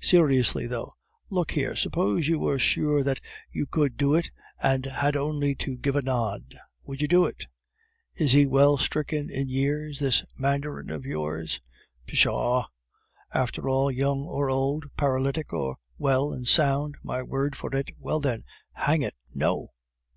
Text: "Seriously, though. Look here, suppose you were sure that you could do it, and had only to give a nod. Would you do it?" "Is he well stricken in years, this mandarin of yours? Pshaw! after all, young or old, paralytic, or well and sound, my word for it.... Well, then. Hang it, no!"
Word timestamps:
"Seriously, 0.00 0.66
though. 0.66 0.92
Look 1.30 1.52
here, 1.52 1.76
suppose 1.76 2.26
you 2.26 2.40
were 2.40 2.58
sure 2.58 3.04
that 3.04 3.20
you 3.52 3.64
could 3.64 3.96
do 3.96 4.12
it, 4.16 4.32
and 4.60 4.84
had 4.84 5.16
only 5.16 5.54
to 5.54 5.76
give 5.76 5.94
a 5.94 6.02
nod. 6.02 6.58
Would 6.82 7.00
you 7.00 7.06
do 7.06 7.24
it?" 7.26 7.46
"Is 8.16 8.32
he 8.32 8.44
well 8.44 8.76
stricken 8.76 9.30
in 9.30 9.48
years, 9.48 10.00
this 10.00 10.24
mandarin 10.36 10.90
of 10.90 11.06
yours? 11.06 11.60
Pshaw! 12.08 12.66
after 13.32 13.68
all, 13.68 13.88
young 13.88 14.22
or 14.24 14.50
old, 14.50 14.86
paralytic, 14.96 15.52
or 15.52 15.76
well 15.96 16.32
and 16.32 16.48
sound, 16.48 16.96
my 17.04 17.22
word 17.22 17.54
for 17.54 17.72
it.... 17.76 17.92
Well, 18.00 18.18
then. 18.18 18.40
Hang 18.72 19.02
it, 19.02 19.14
no!" 19.32 19.68